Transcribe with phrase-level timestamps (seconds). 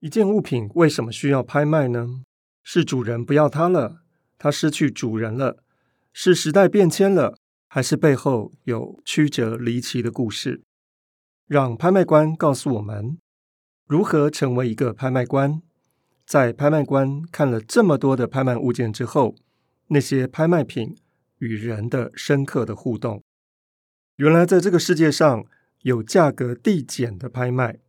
[0.00, 2.22] 一件物品为什么需要拍卖呢？
[2.62, 4.00] 是主人不要它了，
[4.38, 5.62] 它失去主人了，
[6.10, 7.36] 是时代变迁了，
[7.68, 10.62] 还是背后有曲折离奇的故事？
[11.46, 13.18] 让拍卖官告诉我们
[13.86, 15.60] 如何成为一个拍卖官。
[16.24, 19.34] 在拍卖官看了这么多的拍卖物件之后，
[19.88, 20.96] 那些拍卖品
[21.40, 23.22] 与人的深刻的互动。
[24.16, 25.44] 原来在这个世界上
[25.82, 27.80] 有价格递减的拍卖。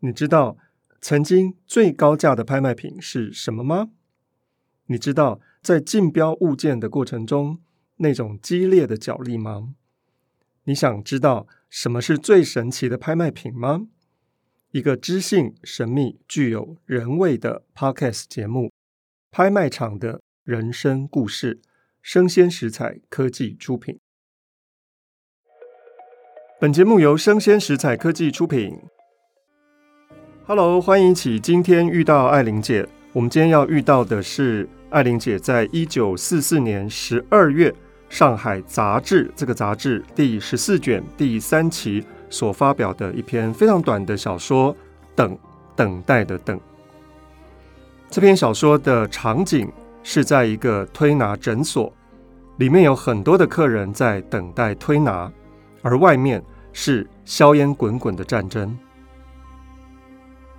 [0.00, 0.58] 你知道
[1.06, 3.90] 曾经最高价的拍卖品是什么吗？
[4.86, 7.60] 你知道在竞标物件的过程中
[7.96, 9.74] 那种激烈的角力吗？
[10.62, 13.86] 你想知道什么是最神奇的拍卖品吗？
[14.70, 18.68] 一个知性、神秘、具有人味的 Podcast 节目
[19.30, 21.56] 《拍卖场的人生故事》，
[22.00, 24.00] 生鲜食材科技出品。
[26.58, 28.78] 本节目由生鲜食材科技出品。
[30.46, 32.86] Hello，欢迎起今天遇到爱玲姐。
[33.14, 37.70] 我们今天要遇到的是爱玲姐在一九四四年十二月
[38.10, 44.74] 《上海杂志》这个杂志第十四卷第三期所发表的一篇非常短的小说
[45.14, 45.34] 《等
[45.74, 46.54] 等待的等》。
[48.10, 51.90] 这篇小说的场景是在一个推拿诊所，
[52.58, 55.32] 里面有很多的客人在等待推拿，
[55.80, 56.44] 而外面。
[56.76, 58.76] 是硝烟滚滚的战争。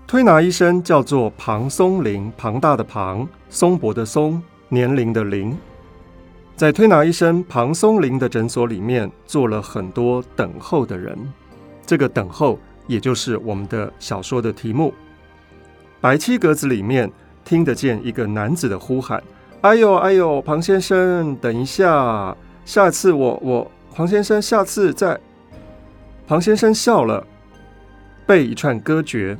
[0.07, 5.57] 推拿医生叫做庞松龄，庞大的庞，松柏的松，年龄的龄。
[6.55, 11.17] 在推拿医生庞松龄的诊所里面，坐了很多等候的人。
[11.87, 14.93] 这个等候，也就是我们的小说的题目。
[15.99, 17.11] 白漆格子里面，
[17.43, 19.21] 听得见一个男子的呼喊
[19.61, 25.19] ：“哎呦，哎呦，庞先生，等一下，下次我我庞先生，下次再。”
[26.27, 27.25] 庞先生笑了，
[28.27, 29.37] 被一串歌诀，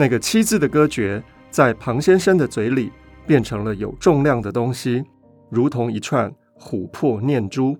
[0.00, 2.90] 那个“七”字的歌诀，在庞先生的嘴里
[3.26, 5.04] 变成了有重量的东西，
[5.50, 7.76] 如同一串琥珀念珠。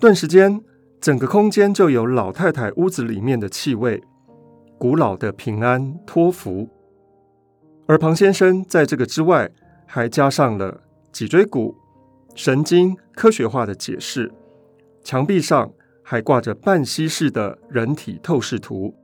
[0.00, 0.60] 顿时间，
[1.00, 4.02] 整个空间就有老太太屋子里面的气味，
[4.78, 6.68] 古老的平安托福。
[7.86, 9.48] 而庞先生在这个之外，
[9.86, 10.80] 还加上了
[11.12, 11.76] 脊椎骨、
[12.34, 14.32] 神经科学化的解释，
[15.04, 15.70] 墙壁上。
[16.08, 18.94] 还挂着半西式的人体透视图，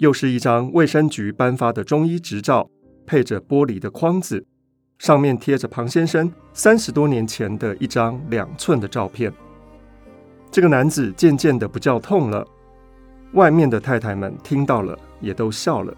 [0.00, 2.70] 又是一张卫生局颁发的中医执照，
[3.06, 4.46] 配着玻璃的框子，
[4.98, 9.30] 上面贴着庞先生三十多年前的一张两寸的照片。
[10.50, 12.46] 这个男子渐渐的不叫痛了，
[13.34, 15.94] 外面的太太们听到了也都笑了。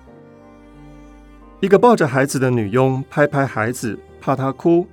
[1.61, 4.85] 一个抱着孩子的女佣拍拍孩子，怕他哭，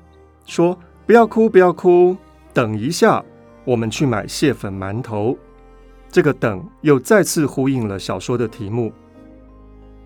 [0.46, 0.78] 说
[1.08, 2.16] ：“不要哭，不要哭，
[2.54, 3.26] 等一下，
[3.66, 5.36] 我们去买蟹粉馒头。”
[6.12, 8.92] 这个等又再次呼应了小说的题目。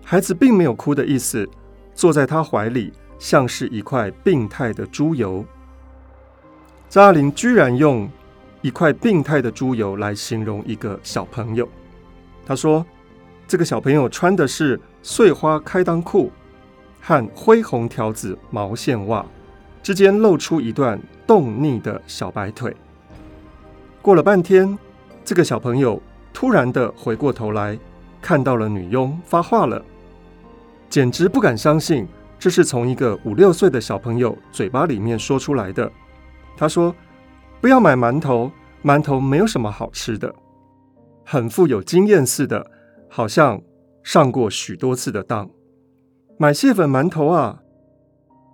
[0.04, 1.48] 孩子并没有哭的意思，
[1.94, 5.42] 坐在他怀里像是一块病态的猪油。
[6.90, 8.08] 张爱玲居然用
[8.60, 11.66] 一块病态的猪油来形容一个小朋友。
[12.44, 12.84] 她说
[13.48, 16.30] ：“这个小朋友穿的是碎花开裆裤
[17.00, 19.24] 和灰红条子毛线袜，
[19.82, 22.76] 之间露出一段冻腻的小白腿。”
[24.02, 24.78] 过了半天。
[25.24, 26.00] 这个小朋友
[26.32, 27.78] 突然的回过头来，
[28.20, 29.82] 看到了女佣发话了，
[30.90, 32.06] 简直不敢相信
[32.38, 35.90] 这是从一个五六岁的小朋友嘴巴里面说出来的。
[36.56, 36.94] 他说
[37.60, 38.52] ：“不要买馒头，
[38.82, 40.34] 馒头没有什么好吃的。”
[41.24, 42.70] 很富有经验似的，
[43.08, 43.62] 好像
[44.02, 45.48] 上过许多次的当。
[46.36, 47.60] 买蟹粉馒头啊！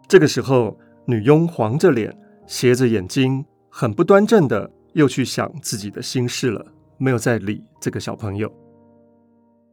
[0.06, 2.16] 这个时候，女佣黄着脸，
[2.46, 4.70] 斜着眼睛，很不端正的。
[4.92, 6.64] 又去想自己的心事了，
[6.98, 8.52] 没有再理这个小朋友。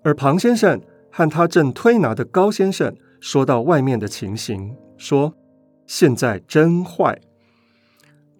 [0.03, 5.33] 而庞先生和他正推拿的高先生说到外面的情形，说
[5.87, 7.19] ：“现在真坏。”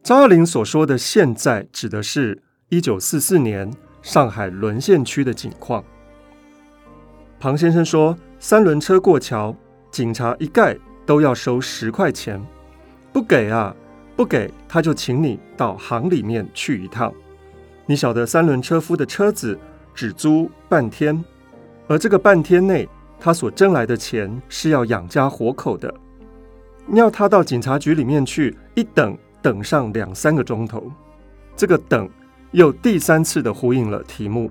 [0.03, 3.69] 张爱玲所说的“现在”指的是一九四四年
[4.01, 5.83] 上海沦陷区的景况。
[7.39, 9.55] 庞先生说：“三轮车过桥，
[9.91, 12.41] 警察一概都要收十块钱，
[13.11, 13.75] 不给啊！”
[14.17, 17.13] 不给他就请你到行里面去一趟。
[17.85, 19.57] 你晓得三轮车夫的车子
[19.93, 21.23] 只租半天，
[21.87, 25.93] 而这个半天内他所挣来的钱是要养家活口的。
[26.87, 30.91] 你要他到警察局里面去一等，等上两三个钟头。
[31.55, 32.09] 这个等
[32.51, 34.49] 又第三次的呼应了题目，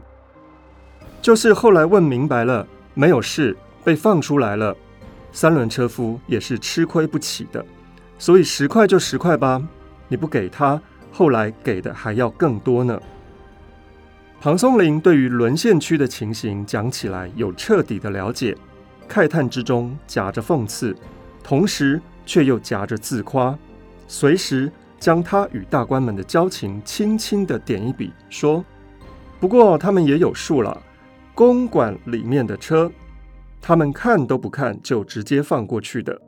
[1.20, 4.76] 就是后来问明白了，没有事被放出来了，
[5.32, 7.64] 三轮车夫也是吃亏不起的。
[8.18, 9.62] 所以十块就十块吧，
[10.08, 10.80] 你不给他，
[11.12, 13.00] 后来给的还要更多呢。
[14.40, 18.56] 庞松龄对于沦陷区的情形讲起来有彻底的了解，
[19.08, 20.94] 慨叹之中夹着讽刺，
[21.42, 23.58] 同时却又夹着自夸，
[24.06, 28.64] 随时将他与大官们的交情轻轻地点一笔，说
[29.40, 30.80] ：“不过他们也有数了，
[31.34, 32.90] 公馆里面的车，
[33.60, 36.20] 他们看都不看就直接放过去的。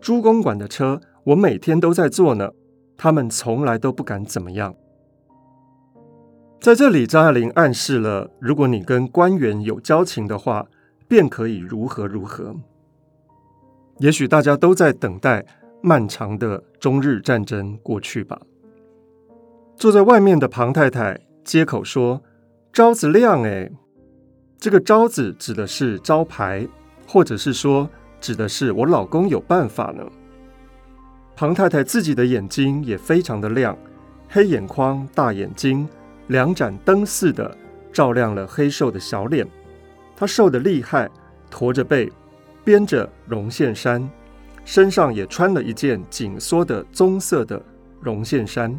[0.00, 2.52] 朱公馆的车，我每天都在做呢，
[2.96, 4.74] 他们从来都不敢怎么样。”
[6.60, 10.66] 在这里，张爱玲暗示了，如果你跟官员有交情的话，
[11.06, 12.56] 便可以如何如何。
[13.98, 15.44] 也许大家都在等待
[15.82, 18.40] 漫长的中日战争过去吧。
[19.76, 22.22] 坐在外面的庞太太接口说
[22.72, 23.70] ：“招子亮哎，
[24.58, 26.66] 这个招子指的是招牌，
[27.06, 27.86] 或者是说
[28.20, 30.02] 指的是我老公有办法呢。”
[31.36, 33.76] 庞太太自己的眼睛也非常的亮，
[34.28, 35.88] 黑眼眶，大眼睛。
[36.28, 37.54] 两盏灯似的
[37.92, 39.46] 照亮了黑瘦的小脸，
[40.16, 41.10] 她瘦得厉害，
[41.50, 42.10] 驼着背，
[42.64, 44.08] 编着绒线衫，
[44.64, 47.60] 身上也穿了一件紧缩的棕色的
[48.00, 48.74] 绒线衫。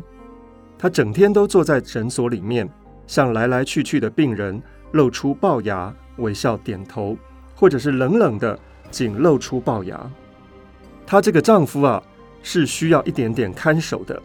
[0.78, 2.68] 她整天都坐在诊所里面，
[3.06, 4.60] 向来来去去的病人
[4.94, 7.16] 露出龅牙，微笑点头，
[7.54, 8.58] 或者是冷冷的
[8.90, 10.12] 仅露出龅牙。
[11.06, 12.02] 她这个丈夫啊，
[12.46, 14.22] 是需要一点点看守的。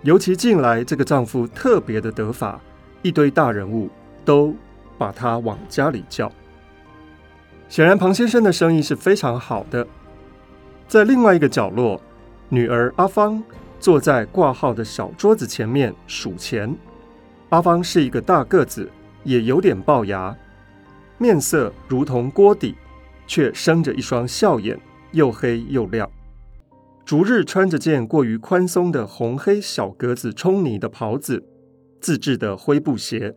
[0.00, 2.58] 尤其近来，这个丈夫特别的得法，
[3.02, 3.90] 一堆大人物
[4.24, 4.56] 都
[4.96, 6.32] 把他往家里叫。
[7.68, 9.86] 显然，庞先生的生意是非常好的。
[10.88, 12.00] 在另外一个角落，
[12.48, 13.44] 女儿阿芳
[13.78, 16.74] 坐在挂号的小桌子前面数钱。
[17.50, 18.90] 阿芳是一个大个子，
[19.22, 20.34] 也有点龅牙，
[21.18, 22.74] 面色如同锅底，
[23.26, 24.80] 却生着一双笑眼，
[25.12, 26.10] 又黑又亮。
[27.04, 31.44] 逐日穿着件过于宽松的红黑小格子冲呢的袍子，
[32.00, 33.34] 自制的灰布鞋。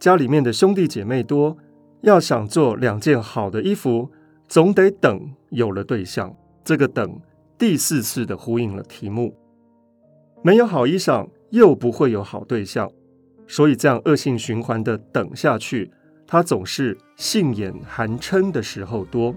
[0.00, 1.56] 家里面的兄弟姐妹多，
[2.02, 4.10] 要想做两件好的衣服，
[4.48, 6.36] 总得等有了对象。
[6.64, 7.20] 这个等
[7.56, 9.34] 第四次的呼应了题目。
[10.42, 12.90] 没有好衣裳，又不会有好对象，
[13.46, 15.92] 所以这样恶性循环的等下去，
[16.26, 19.34] 他总是杏眼含嗔的时候多。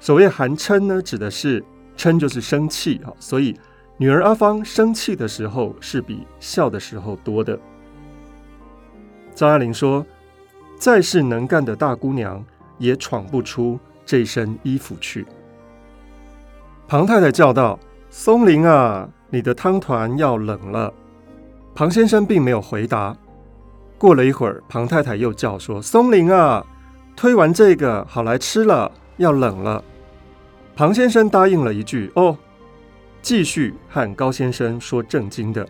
[0.00, 1.64] 所谓含嗔呢，指的是。
[1.96, 3.56] 嗔就是生气啊，所以
[3.96, 7.58] 女儿阿芳生气的时候是比笑的时候多的。
[9.34, 10.04] 张爱玲说
[10.76, 12.44] ：“再是能干的大姑娘，
[12.78, 15.26] 也闯不出这身衣服去。”
[16.88, 17.78] 庞太太叫道
[18.10, 20.92] ：“松林啊，你的汤团要冷了。”
[21.74, 23.16] 庞先生并没有回答。
[23.96, 26.66] 过了一会儿，庞太太又叫说：“松林啊，
[27.16, 29.82] 推完这个好来吃了，要冷了。”
[30.74, 32.36] 庞先生答应了一句：“哦。”
[33.20, 35.66] 继续和高先生说正经的。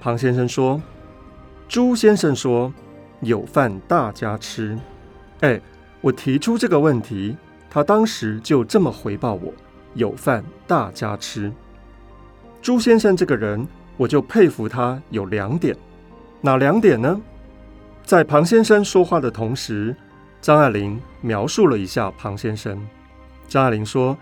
[0.00, 0.80] 庞先生说
[1.68, 2.72] ：“朱先生说
[3.20, 4.78] 有饭大家吃。”
[5.40, 5.60] 哎，
[6.00, 7.36] 我提出这个问题，
[7.68, 9.52] 他当时就这么回报我
[9.94, 11.52] ：“有饭大家吃。”
[12.62, 13.66] 朱先生这个人，
[13.96, 15.76] 我就佩服他有两点，
[16.40, 17.20] 哪两点呢？
[18.04, 19.94] 在庞先生说话的同时，
[20.40, 22.80] 张爱玲描述了一下庞先生。
[23.48, 24.16] 张爱玲说：“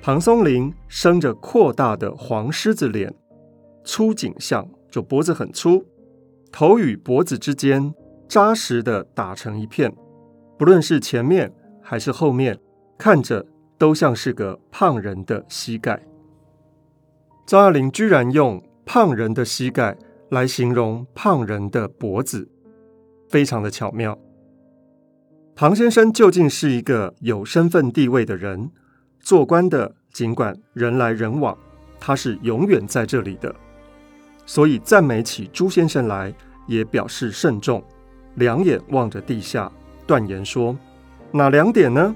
[0.00, 3.12] 庞松龄生着阔大的黄狮子脸，
[3.84, 5.84] 粗颈相，就脖子很粗，
[6.52, 7.92] 头与脖子之间
[8.28, 9.92] 扎实的打成一片，
[10.56, 11.52] 不论是前面
[11.82, 12.58] 还是后面，
[12.96, 13.44] 看着
[13.76, 16.00] 都像是个胖人的膝盖。”
[17.44, 19.96] 张爱玲居然用“胖人的膝盖”
[20.30, 22.48] 来形容胖人的脖子，
[23.28, 24.18] 非常的巧妙。
[25.58, 28.70] 庞先生究竟是一个有身份地位的人，
[29.20, 31.56] 做官的尽管人来人往，
[31.98, 33.54] 他是永远在这里的。
[34.44, 36.30] 所以赞美起朱先生来，
[36.66, 37.82] 也表示慎重，
[38.34, 39.72] 两眼望着地下，
[40.06, 40.76] 断言说
[41.32, 42.14] ：“哪两点呢？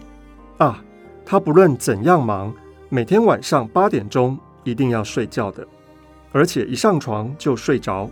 [0.59, 0.85] 啊，
[1.25, 2.55] 他不论怎样忙，
[2.91, 5.67] 每天晚上八点钟一定要睡觉的，
[6.31, 8.11] 而且一上床就睡着。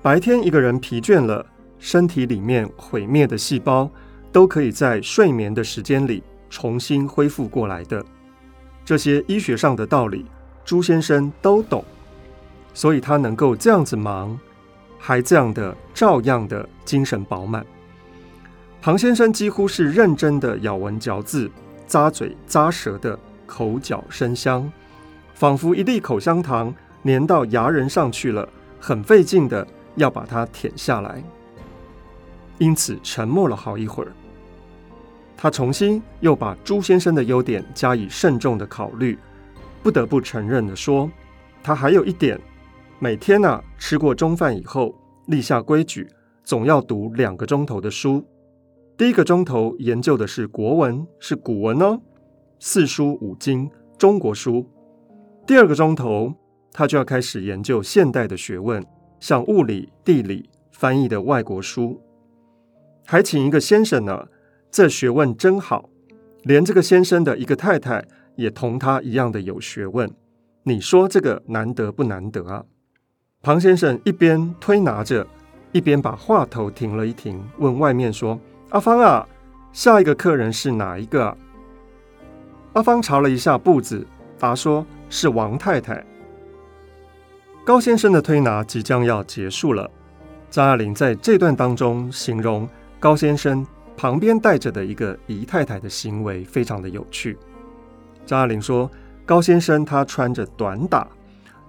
[0.00, 1.44] 白天一个人疲倦了。”
[1.82, 3.90] 身体里面毁灭的细胞
[4.30, 8.02] 都可以在睡眠的时间里重新恢复过来的，
[8.84, 10.24] 这些医学上的道理，
[10.64, 11.84] 朱先生都懂，
[12.72, 14.38] 所以他能够这样子忙，
[14.96, 17.66] 还这样的照样的精神饱满。
[18.80, 21.50] 庞先生几乎是认真的咬文嚼字、
[21.88, 24.70] 咂嘴咂舌的口嚼生香，
[25.34, 26.72] 仿佛一粒口香糖
[27.04, 28.48] 粘到牙仁上去了，
[28.78, 31.20] 很费劲的要把它舔下来。
[32.62, 34.12] 因此沉默了好一会儿，
[35.36, 39.18] 他重新又把朱先生的优点加以慎重的考虑，
[39.82, 41.10] 不得不承认的说，
[41.60, 42.40] 他还有一点，
[43.00, 44.94] 每天呐、啊、吃过中饭以后，
[45.26, 46.06] 立下规矩，
[46.44, 48.24] 总要读两个钟头的书。
[48.96, 52.00] 第一个钟头研究的是国文，是古文哦，
[52.60, 54.64] 四书五经，中国书。
[55.44, 56.32] 第二个钟头，
[56.72, 58.86] 他就要开始研究现代的学问，
[59.18, 62.00] 像物理、地理、翻译的外国书。
[63.12, 64.26] 还请一个先生呢，
[64.70, 65.90] 这学问真好，
[66.44, 68.02] 连这个先生的一个太太
[68.36, 70.10] 也同他一样的有学问。
[70.62, 72.64] 你说这个难得不难得啊？
[73.42, 75.26] 庞先生一边推拿着，
[75.72, 78.40] 一边把话头停了一停，问外面说
[78.72, 79.28] ：“阿芳啊，
[79.74, 81.36] 下一个客人是哪一个啊？”
[82.72, 84.06] 阿芳查了一下步子，
[84.38, 86.02] 答说：“是王太太。”
[87.62, 89.90] 高先生的推拿即将要结束了。
[90.48, 92.66] 张爱玲在这段当中形容
[93.02, 93.66] 高先生
[93.96, 97.36] 旁边带着的一个姨太太的行为非常的有趣。
[98.24, 98.88] 张爱玲说。
[99.24, 101.06] 高先生他穿着短打，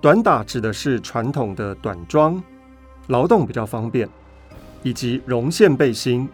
[0.02, 2.42] 短打指的是传统的短装，
[3.08, 4.10] 劳动比较方便，
[4.82, 6.28] 以及绒线背心。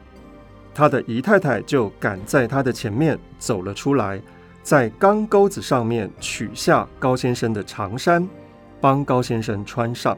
[0.73, 4.19] 他的姨太太就赶在他的前面走了出来，
[4.63, 8.25] 在钢钩子上面取下高先生的长衫，
[8.79, 10.17] 帮高先生穿上，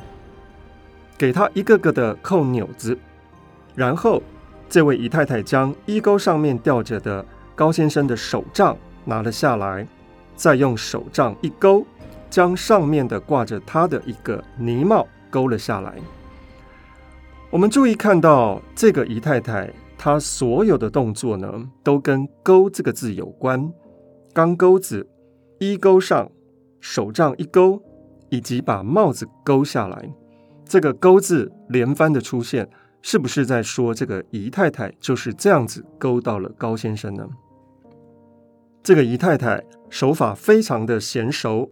[1.17, 2.95] 给他一个个的扣纽子，
[3.73, 4.21] 然后
[4.71, 9.85] 这位姨太太将衣钩上面吊着的高先生的手杖拿了下来。
[10.33, 11.85] 再用手杖一勾，
[12.29, 15.93] 将上面的挂着他的一个呢帽勾了下来。
[17.51, 23.71] 我们注意看到这个姨太太，她所有的动作呢，都跟“勾”这个字有关。
[24.33, 25.07] 钢钩子、
[25.59, 26.31] 衣钩上、
[26.79, 27.79] 手杖一勾，
[28.29, 30.09] 以及把帽子勾下来，
[30.65, 32.67] 这个“勾”字连番的出现，
[33.01, 37.27] 是不是在说这个姨太太就是这样子勾到了高先生呢？
[38.83, 41.71] 这个姨太太手法非常的娴熟，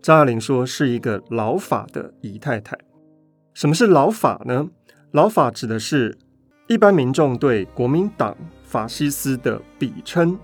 [0.00, 2.76] 张爱玲说是一个老法的姨太太。
[3.54, 4.68] 什么是老法呢？
[5.12, 6.16] 老法指的是
[6.66, 10.38] 一般民众对国民党法西斯的比称。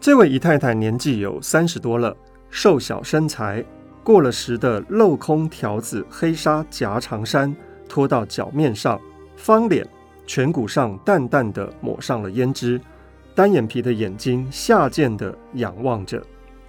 [0.00, 2.16] 这位姨太太年纪有三十多了，
[2.48, 3.64] 瘦小身材，
[4.02, 7.54] 过了时的镂空条子黑纱夹长衫
[7.88, 9.00] 拖到脚面上，
[9.42, 9.84] 方脸
[10.24, 12.80] 颧骨上淡淡的抹上了胭脂。
[13.34, 16.22] 单眼皮的眼睛下贱地仰望着，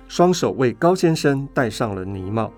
[0.07, 2.51] 双手为高先生戴上了呢帽，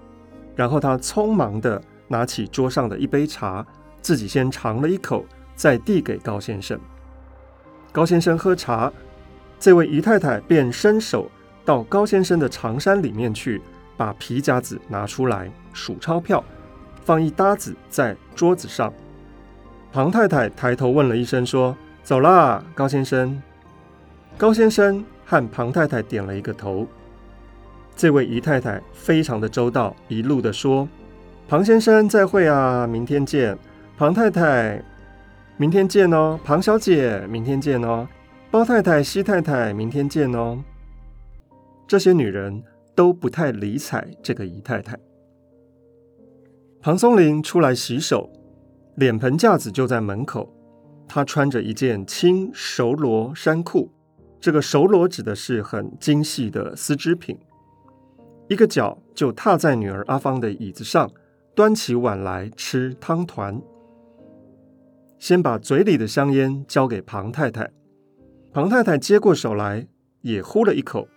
[0.56, 3.66] 然后他匆忙地拿起桌上的一杯茶，
[4.02, 6.80] 自己先尝了一口，再递给高先生。
[7.92, 8.90] 高先生喝茶，
[9.60, 11.30] 这位姨太太便伸手
[11.66, 13.62] 到高先生的长衫里面去，
[13.98, 16.42] 把皮夹子拿出来数钞票，
[17.04, 18.94] 放一沓子在桌子上。
[19.96, 21.74] 庞太太抬头问了一声说
[22.04, 23.42] ：“走啦，高先生。”
[24.38, 26.86] 高先生和庞太太点了一个头，
[27.96, 30.86] 这位姨太太非常的周到，一路的说
[31.48, 33.58] ：“庞先生再会啊，明天见。
[33.98, 34.84] 庞太太，
[35.56, 36.38] 明天见哦。
[36.44, 38.06] 庞小姐，明天见哦。
[38.52, 40.62] 包太太、西太太，明天见哦。”
[41.88, 42.62] 这些女人
[42.94, 45.00] 都不太理睬这个姨太太。
[46.82, 48.30] 庞松龄出来洗手，
[48.96, 50.54] 脸盆架子就在门口，
[51.08, 53.92] 他穿着一件青熟罗衫裤。
[54.40, 57.38] 这个熟罗指的是很精细的丝织品，
[58.48, 61.10] 一个脚就踏在女儿阿芳的椅子上，
[61.56, 63.62] 端起碗来吃汤团。
[65.18, 67.72] 先把嘴里的香烟交给庞太太，
[68.54, 69.88] 庞太太接过手来
[70.22, 71.08] 也呼了一口。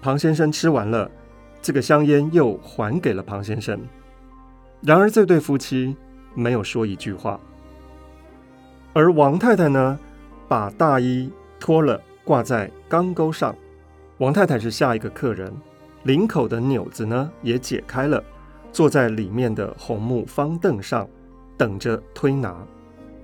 [0.00, 1.08] 庞先生吃完了，
[1.60, 3.80] 这个香烟又还给了庞先生。
[4.82, 5.96] 然而这对夫妻
[6.34, 7.38] 没有说一句话，
[8.92, 9.98] 而王太太呢，
[10.48, 11.30] 把大衣。
[11.64, 13.54] 脱了，挂在钢钩上。
[14.18, 15.54] 王太太是下一个客人，
[16.02, 18.20] 领口的纽子呢也解开了，
[18.72, 21.08] 坐在里面的红木方凳上，
[21.56, 22.56] 等着推拿。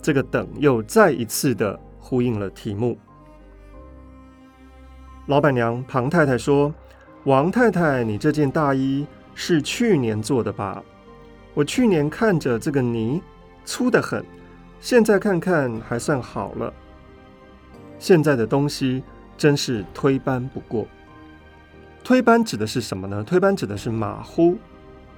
[0.01, 2.97] 这个“等”又再一次的呼应了题目。
[5.27, 6.73] 老板娘庞太太说
[7.27, 10.81] ：“王太太，你这件大衣是去年做的吧？
[11.59, 13.21] 我去年看着这个泥
[13.65, 14.25] 粗得很，
[14.81, 16.73] 现在看看还算好了。”
[17.99, 19.03] 现在的东西
[19.37, 20.87] 真是推班不过。
[22.05, 23.25] 推班指的是什么呢？
[23.25, 24.57] 推班指的是马虎，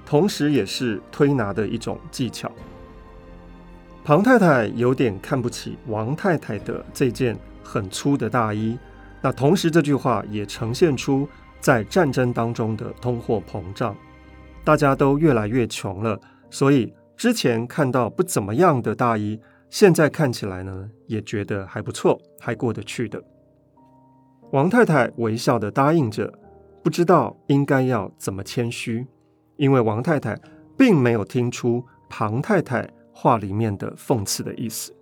[0.03, 2.51] 同时也是推拿的一种技巧。
[4.03, 8.75] 庞太太有点看不起王太太的这件很粗的大衣。
[9.21, 11.29] 那同时这句话也呈现出
[11.59, 13.95] 在战争当中的通货膨胀，
[14.63, 16.19] 大家都越来越穷了，
[16.51, 19.39] 所以之前看到不怎么样的大衣。
[19.71, 23.23] 现在看起来呢，也觉得还不错，还过得去的。
[24.51, 26.29] 王太太微笑的答应着，
[26.83, 29.07] 不知道应该要怎么谦虚，
[29.55, 30.37] 因为王太太
[30.77, 34.93] 并没有听出庞太太话里面的讽刺的意思。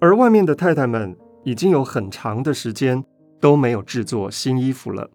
[0.00, 3.04] 而外面的太太们已经有很长的时间
[3.40, 5.08] 都没有制作新衣服了。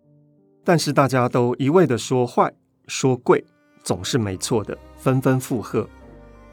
[0.63, 2.53] 但是大家都一味的说坏、
[2.88, 3.43] 说贵，
[3.89, 5.89] 总是没错的，纷纷附和。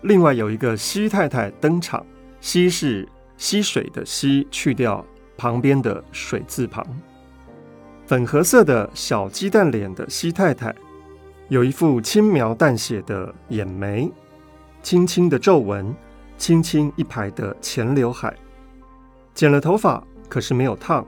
[0.00, 2.02] 另外有一个西太太登场，
[2.40, 5.04] 西是溪水的溪，去掉
[5.36, 6.82] 旁边的水字旁。
[8.06, 10.74] 粉褐色的小鸡蛋脸的西太太，
[11.48, 14.10] 有一副轻描淡写的眼眉，
[14.82, 15.94] 轻轻的皱纹，
[16.38, 18.34] 轻轻一排的前刘海，
[19.34, 21.06] 剪了头发，可是没有烫。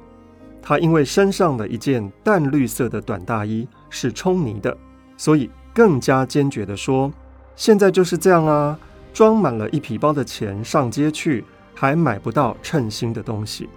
[0.61, 4.76] 她因为身上的一件淡绿色的短大衣是冲泥的，
[5.16, 7.12] 所以更加坚决地说
[7.54, 8.76] ：“现在就是这样啊，
[9.12, 13.68] 装满了一皮包的钱上街去，还买不到称心的东西，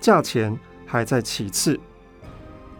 [0.00, 1.78] 价钱还在其次。”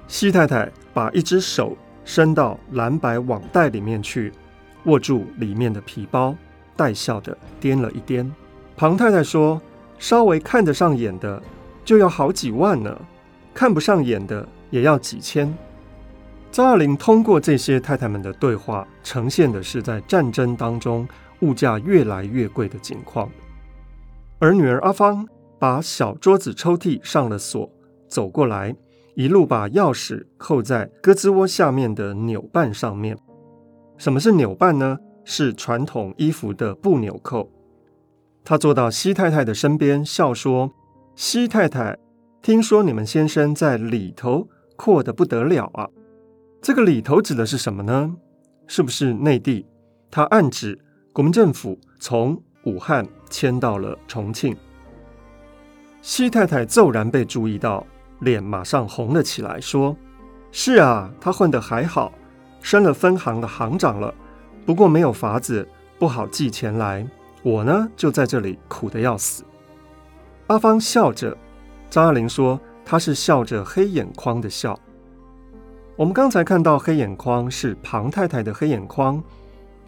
[0.08, 4.32] 西太太把一只手伸到蓝白网袋里面去，
[4.84, 6.34] 握住里面的皮包，
[6.74, 8.26] 带笑的掂了一掂。
[8.78, 9.60] 庞太太说
[10.00, 11.42] ：“稍微看得上眼的，
[11.84, 12.92] 就要好几万呢；
[13.52, 15.54] 看不上眼的，也要几千。”
[16.52, 21.06] 张爱玲通过这些太太们的对话，呈现的是在战争当中
[21.42, 23.30] 物价越来越贵的景况。
[24.40, 25.26] 而女儿阿芳
[25.60, 27.70] 把小桌子抽屉上了锁，
[28.08, 28.74] 走过来。
[29.14, 33.18] 一路把钥匙扣在胳肢窝下面的纽绊上面。
[33.98, 34.98] 什么是纽绊呢？
[35.24, 37.50] 是传统衣服的布纽扣。
[38.42, 40.72] 她坐到西太太的身边，笑说
[41.14, 41.98] ：“西太太，
[42.40, 45.88] 听说你们先生在里头阔得不得了啊？
[46.62, 48.14] 这个里头指的是什么呢？
[48.66, 49.66] 是不是内地？”
[50.10, 50.78] 他暗指
[51.12, 54.56] 国民政府从武汉迁到了重庆。
[56.02, 57.86] 西太太骤然被注意到。
[58.20, 59.96] 脸马上红了起来，说
[60.52, 62.12] ：“是啊，他混得还好，
[62.60, 64.14] 升了分行的行长了。
[64.66, 65.66] 不过没有法子，
[65.98, 67.06] 不好寄钱来。
[67.42, 69.42] 我呢，就在这里苦得要死。”
[70.48, 71.34] 阿芳笑着，
[71.88, 74.78] 张爱玲说：“她是笑着黑眼眶的笑。”
[76.00, 79.22] 我们刚才看到黑眼眶是庞太太的黑眼眶，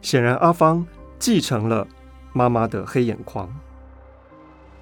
[0.02, 0.86] 显然阿芳
[1.18, 1.88] 继承了
[2.34, 3.48] 妈妈的黑眼眶。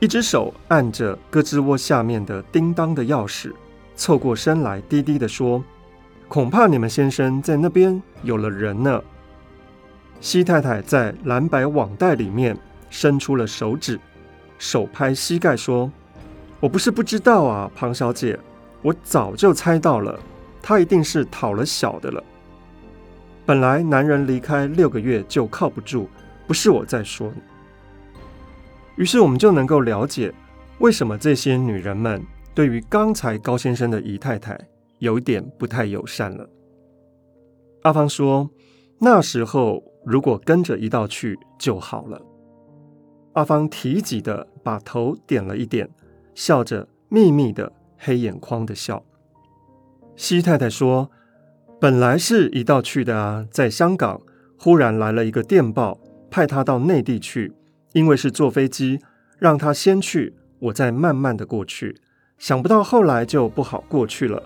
[0.01, 3.53] 一只手按着胳肢窝下面的叮当的钥匙，
[3.95, 5.63] 凑过身来，低低地说
[6.27, 9.01] ：“恐怕你们先生在那边有了人呢。”
[10.21, 14.01] 西太太在蓝白网袋里面伸出了手指，
[14.59, 15.93] 手拍膝盖说
[16.59, 18.37] ：“我不是不知道啊，庞小姐，
[18.83, 20.19] 我早就猜到了，
[20.63, 22.23] 他一定是讨了小的了。
[23.47, 26.09] 本来男人离开六个月就靠不住，
[26.47, 27.43] 不是我在说你。”
[28.97, 30.33] 于是我们就能够了解，
[30.79, 32.23] 为什么这些女人们
[32.55, 34.59] 对于刚才高先生的姨太太
[34.99, 36.49] 有一点不太友善了。
[37.83, 38.51] 阿芳说
[39.01, 42.21] ：“那时候如果跟着一道去就好了。”
[43.33, 45.89] 阿芳提及的把头点了一点，
[46.35, 49.03] 笑着秘密的黑眼眶的笑。
[50.21, 51.11] 西太太说
[51.81, 54.21] ：“本来是一道去的啊，在香港
[54.59, 55.99] 忽然来了一个电报，
[56.31, 57.55] 派他到内地去。”
[57.95, 59.01] 因为是坐飞机，
[59.39, 61.97] 让他先去，我再慢慢的过去。
[62.37, 64.43] 想不到后来就不好过去了。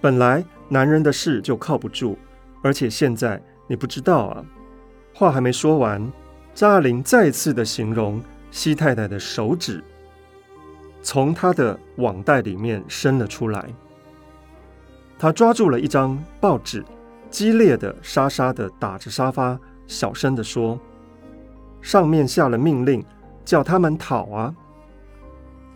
[0.00, 2.18] 本来男人的事就靠不住，
[2.60, 4.44] 而且现在你不知道啊。
[5.14, 6.12] 话还没说完，
[6.52, 9.84] 张爱玲再次的形容西太太的手指
[11.00, 13.64] 从她的网袋里面伸了出来，
[15.18, 16.84] 他抓住了一张报纸，
[17.30, 20.78] 激烈的沙沙的打着沙发，小声的说。
[21.80, 23.04] 上面下了命令，
[23.44, 24.54] 叫他们讨啊！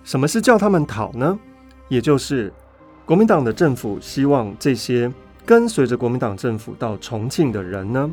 [0.02, 1.38] 什么是叫他们讨呢？
[1.88, 2.52] 也就是
[3.04, 5.12] 国民党的政府希望这些
[5.44, 8.10] 跟随着国民党政府到重庆的人呢，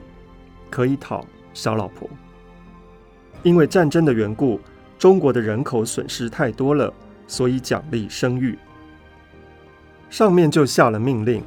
[0.69, 2.09] 可以讨小老婆。
[3.43, 4.59] 因为战争的缘故，
[4.97, 6.93] 中国的人口损失太多了，
[7.27, 8.57] 所以奖励生育。
[10.09, 11.43] 上面就下了命令，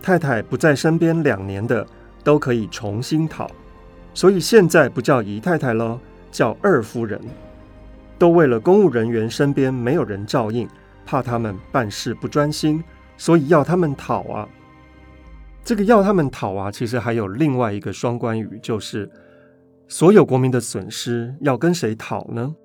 [0.00, 1.86] 太太不在身边两年的
[2.24, 3.50] 都可以重新讨。
[4.14, 7.20] 所以现在不叫姨太太了，叫二夫人。
[8.18, 10.68] 都为了公务人员身边没有人照应，
[11.06, 12.82] 怕他们办事不专心，
[13.16, 14.48] 所以要他们讨啊。
[15.62, 19.08] 这个要他们讨啊，其实还有另外一个双关语，就是
[19.86, 22.56] 所有国民的损失要跟谁讨呢？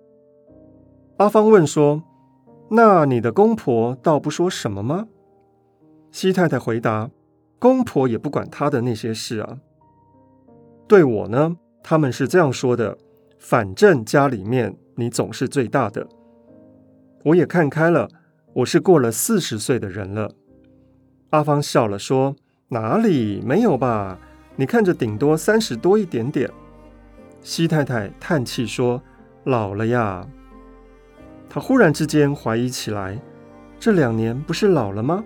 [1.17, 2.02] 阿芳问说
[2.72, 5.08] ：“那你的公婆倒不说什么吗？”
[6.13, 7.10] 西太太回答
[7.58, 9.58] ：“公婆也不管他的那些事啊。”
[10.88, 12.95] 对我呢，他们是这样说的：
[13.39, 16.08] 反正家里面你总是最大的。
[17.23, 18.08] 我也看开了，
[18.54, 20.32] 我是过了四十岁的人了。
[21.32, 22.36] 阿芳笑了说
[22.69, 24.19] ：“哪里没有吧？
[24.56, 26.47] 你看着顶多三十多一点点。”
[27.41, 29.02] 西太太叹气说
[29.45, 30.28] ：“老了呀。”
[31.49, 33.19] 他忽然之间怀疑起来：
[33.80, 35.23] 这两年不是老了吗？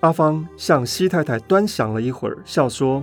[0.00, 3.02] 阿芳向西太太端详了一会儿，笑说：“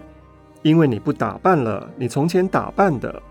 [0.61, 3.21] 因为你不打扮了，你从前打扮的。”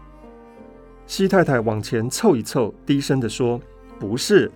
[1.07, 3.61] 西太太往前凑一凑，低声地说
[3.99, 4.51] ：“不是，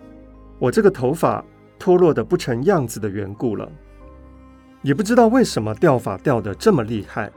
[0.58, 1.44] 我这个头发
[1.78, 3.70] 脱落的不成样子的缘故了。
[4.82, 7.30] 也不知道为什么掉发掉的这么厉害。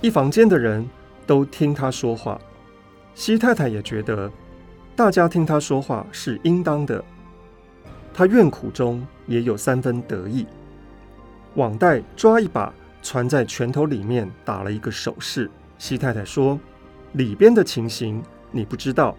[0.00, 0.88] 一房间的人
[1.26, 2.40] 都听她说话，
[3.14, 4.30] 西太太也觉得。”
[4.96, 7.02] 大家听他说话是应当的，
[8.12, 10.46] 他怨苦中也有三分得意。
[11.54, 15.50] 网袋抓一把，攒在拳头里面，打了一个手势。
[15.78, 16.58] 西太太说
[17.14, 19.16] ：“里边的情形你不知道，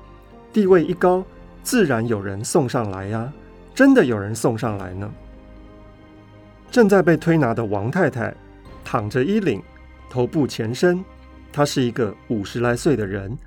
[0.54, 1.24] 地位一高，
[1.63, 3.32] 自然有人送上来呀。
[3.74, 5.12] 真的有人送上来呢。”
[6.72, 8.34] 正在被推拿的王太太
[8.86, 9.62] 躺着衣领，
[10.10, 11.04] 头部前伸，
[11.52, 13.38] 她是一个五十来岁的人。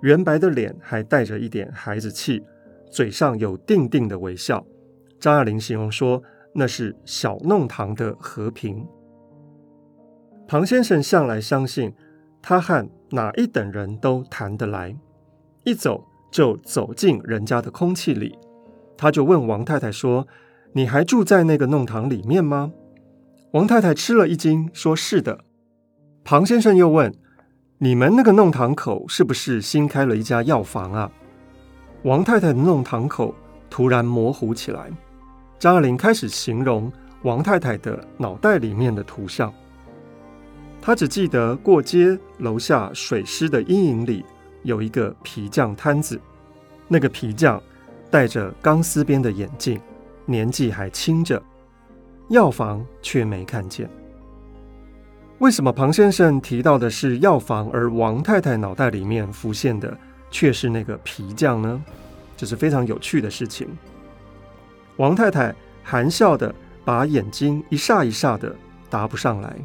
[0.00, 2.42] 圆白的脸还带着一点孩子气，
[2.90, 4.62] 嘴上有定定的微笑。
[5.18, 6.22] 张爱玲形容说，
[6.54, 8.86] 那是小弄堂的和平。
[10.46, 11.92] 庞先生向来相信
[12.40, 14.96] 他和哪一等人都谈得来，
[15.64, 18.38] 一走就走进人家的空气里。
[18.96, 20.26] 他就问王太太说
[20.72, 22.72] ：“你还住在那个弄堂里面吗？”
[23.52, 25.40] 王太太吃了一惊，说是的。
[26.24, 27.12] 庞先生又问。
[27.78, 31.10] 你们那个弄堂口是不是新开了一家药房啊？
[32.04, 33.34] 王太太的弄堂口
[33.68, 34.90] 突然模糊起来。
[35.58, 39.52] 张爱玲开始形容王太太的脑袋里面的图像。
[40.82, 44.24] 她只记得过街楼下水师的阴影里
[44.62, 46.20] 有一个皮匠摊子，
[46.86, 47.62] 那个皮匠
[48.10, 49.80] 戴着钢丝边的眼镜，
[50.26, 51.42] 年纪还轻着。
[52.28, 53.88] 药房却没看见。
[55.38, 59.96] 为什么庞先生提到的是药房，而王太太脑袋里面浮现的
[60.30, 61.82] 却是那个皮匠呢？
[62.36, 63.68] 这是非常有趣的事情。
[64.96, 66.54] 王太太含笑的
[66.84, 68.54] 把眼睛一霎一霎的
[68.88, 69.56] 答不上来。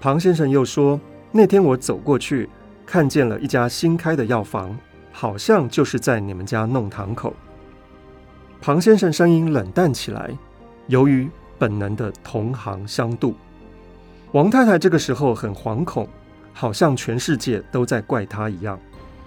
[0.00, 0.98] 庞先生又说
[1.30, 2.48] ：“那天我走过去，
[2.86, 4.74] 看见了一家新开的药房，
[5.12, 7.34] 好像就是在你们家弄堂口。”
[8.62, 10.30] 庞先生声音冷淡起来，
[10.86, 13.34] 由于本能的同行相妒。
[14.32, 16.08] 王太太这个时候很惶恐，
[16.54, 18.78] 好像全世界都在怪她一样。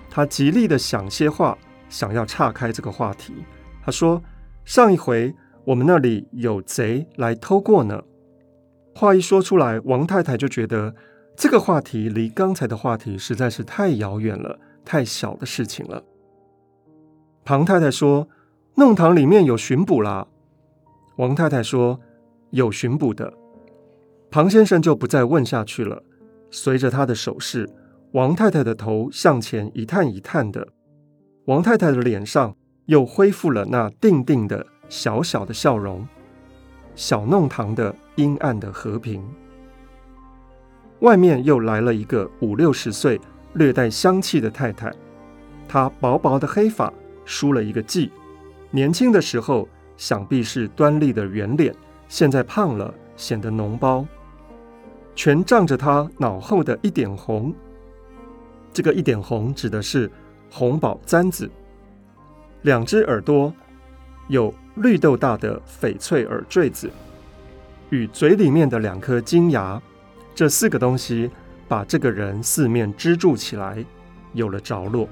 [0.10, 1.58] 她极力的想些话，
[1.90, 3.34] 想要岔开这个话题。
[3.86, 4.22] 她说
[4.66, 8.04] ：“上一回我们那里有贼来偷过呢。”
[8.96, 10.94] 话一说出来，王太太就觉得
[11.36, 16.04] 这个话题离刚才的话题实在是太遥远了，太小的事情了。
[17.44, 18.28] 庞太太说
[18.78, 20.28] ：“弄堂里面有巡捕啦。”
[21.18, 22.00] 王太太说
[22.52, 23.34] ：“有巡捕的。”
[24.30, 26.04] 庞先生就不再问下去了。
[26.52, 27.68] 随着他的手势，
[28.12, 30.68] 王太太的头向前一探一探的，
[31.46, 36.08] 王太太的脸上又恢复了那定定的小小的笑容。
[36.96, 39.24] 小弄堂的阴暗的和平，
[41.00, 43.20] 外面又来了一个五六十岁、
[43.54, 44.94] 略带香气的太太。
[45.68, 46.94] 她薄薄的黑发
[47.26, 48.12] 梳了一个髻，
[48.70, 49.68] 年轻的时候
[49.98, 51.74] 想必是端丽的圆脸，
[52.08, 54.06] 现在胖了，显得脓包。
[55.16, 57.56] 全仗着她脑后的一点红，
[58.72, 60.12] 这个一点红指的是
[60.52, 61.50] 红宝簪子。
[62.64, 63.54] 两只耳朵
[64.28, 66.90] 有绿豆大的翡翠耳坠子，
[67.90, 69.82] 与嘴里面的两颗金牙，
[70.34, 71.30] 这四个东西
[71.68, 73.84] 把这个人四面支柱起来，
[74.32, 75.08] 有了着落。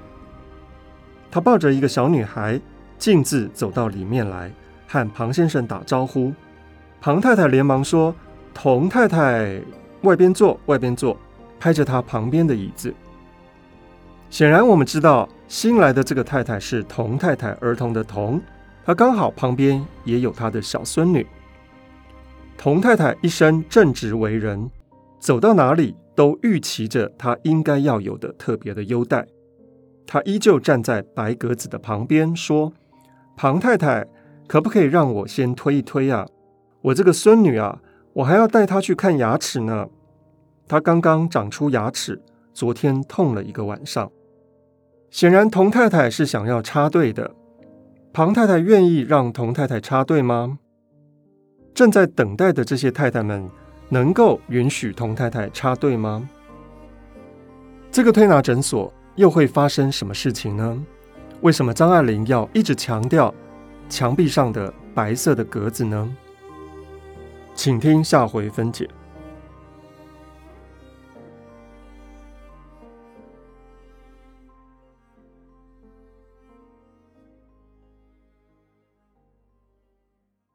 [1.30, 2.60] 他抱着一个小女孩，
[2.98, 4.50] 径自走到里面来，
[4.88, 6.32] 和庞先生打招呼。
[7.00, 8.14] 庞太太连忙说
[8.54, 9.60] ：“童太太。”
[10.02, 11.16] 外边坐，外边坐，
[11.60, 12.92] 拍着他旁边的椅子。
[14.32, 18.40] 显然，我们知道新来的这个太太是童太太，儿童的童。
[18.82, 21.26] 她刚好旁边也有她的小孙女。
[22.56, 24.70] 童太太一生正直为人，
[25.18, 29.26] 走到哪里都预期着她应该要有的特别的优待。
[30.06, 32.72] 她依旧站在白格子的旁边，说
[33.36, 34.06] ：“庞太太，
[34.48, 36.26] 可不可以让我先推一推啊？
[36.80, 37.80] 我这个孙女啊。”
[38.14, 39.88] 我还要带她去看牙齿呢。
[40.66, 42.18] 她刚刚长出牙齿，
[42.54, 44.10] 昨天痛了一个晚上。
[45.12, 47.34] 显然，童太太是想要插队的。
[48.14, 50.58] 庞太太愿意让童太太插队吗？
[51.74, 53.46] 正在等待的这些太太们，
[53.90, 56.26] 能够允许童太太插队吗？
[57.90, 60.82] 这个推拿诊所又会发生什么事情呢？
[61.42, 63.34] 为什么张爱玲要一直强调
[63.90, 66.16] 墙壁上的白色的格子呢？
[67.54, 68.88] 请听下回分解。